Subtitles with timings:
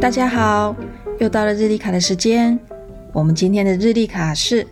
[0.00, 0.74] 大家好，
[1.18, 2.58] 又到了日历卡的时间。
[3.12, 4.66] 我们今天的日历卡是：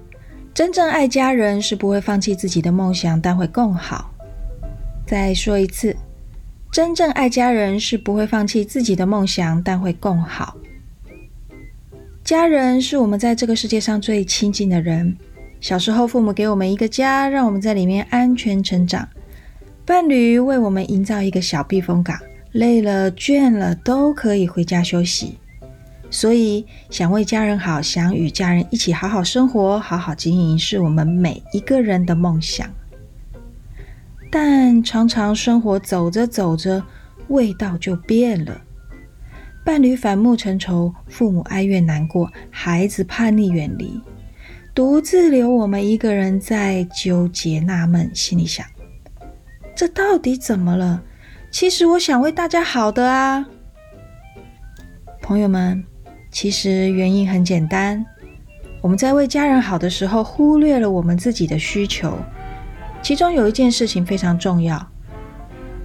[0.54, 4.10] 真正爱家人是不会放弃自己的梦想，但会更好。
[5.06, 5.95] 再说一次，
[6.72, 10.56] 真正爱家人是不会放弃自己的梦想，但会更好。
[12.24, 15.15] 家人是我们在这个世界上最亲近的人。
[15.60, 19.06] 小时候，父母给我们一个家，让我们在里面安全成长。
[19.84, 22.18] 伴侣为我们营造一个小避风港，
[22.52, 25.38] 累了、倦了都可以回家休息。
[26.11, 32.69] 所以，想为家人好，想与家人一起好好生活、好好经营，是我们每一个人的梦想。
[34.30, 36.83] 但常常生活走着走着，
[37.29, 38.60] 味道就变了。
[39.65, 44.01] 伴侣反目成仇，父母哀怨难过，孩子叛逆远离。
[44.74, 48.65] 独自留我们一个人在纠结纳闷，心里想：
[49.74, 51.02] 这到底怎么了？
[51.51, 53.45] 其实我想为大家好的啊，
[55.23, 55.85] 朋友们。
[56.30, 58.05] 其实原因很简单，
[58.82, 62.18] 我们在为家人好的时候，忽略了我们自己的需求。
[63.01, 64.87] 其中有一件事情非常重要：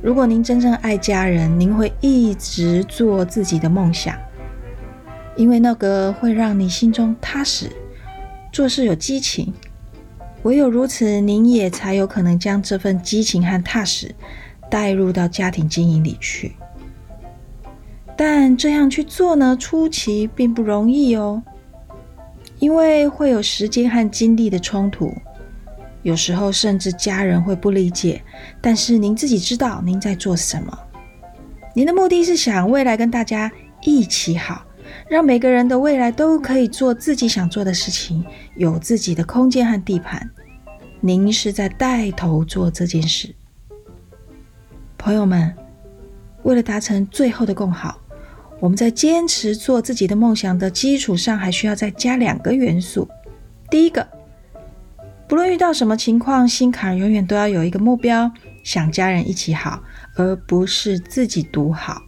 [0.02, 4.18] 如果您真正爱家人，您会一直做自己的梦想，
[5.38, 7.72] 因为那个会让你心中踏实。
[8.52, 9.54] 做事有激情，
[10.44, 14.14] 唯有如此，您也才有可能将这份激情和踏实
[14.74, 16.56] 带入到家庭经营里去。
[18.18, 21.44] 但这样去做呢，初期并不容易哦，
[22.58, 25.14] 因为会有时间和精力的冲突，
[26.02, 28.20] 有时候甚至家人会不理解。
[28.60, 30.76] 但是您自己知道您在做什么，
[31.76, 33.52] 您的目的是想未来跟大家
[33.84, 34.66] 一起好。
[35.08, 40.28] 让每个人的未来都可以做自己想做的事情，有自己的空间和地盘。
[41.00, 43.36] 您是在带头做这件事，
[45.04, 45.54] 朋友们。
[46.44, 48.00] 为了达成最后的共好，
[48.62, 53.06] 我们在坚持做自己的梦想的基础上，还需要再加两个元素。
[53.70, 54.08] 第一个，
[55.28, 58.32] 不论遇到什么情况，心坎永远都要有一个目标，
[58.64, 59.84] 想家人一起好，
[60.16, 62.02] 而不是自己独好。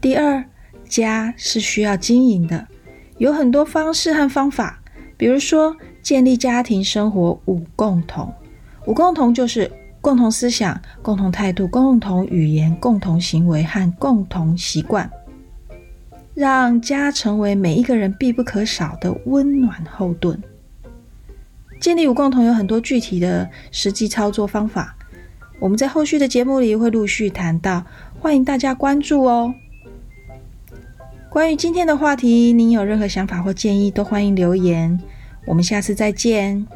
[0.00, 0.44] 第二。
[0.86, 2.68] 家是需要经营的，
[3.16, 4.80] 有很多方式和方法，
[5.16, 8.32] 比如说建立家庭生活五共同。
[8.86, 9.68] 五共同就是
[10.04, 15.10] 共同思想、共同态度、共同语言、共同行为和共同习惯，
[16.34, 20.38] 让家成为每一个人必不可少的温暖后盾。
[21.80, 24.94] 建立五共同有很多具体的实际操作方法，
[25.58, 27.82] 我们在后续的节目里会陆续谈到，
[28.20, 29.54] 欢迎大家关注哦。
[31.30, 35.00] 关于今天的话题，您有任何想法或建议，都欢迎留言。
[35.46, 36.66] 我们下次再见。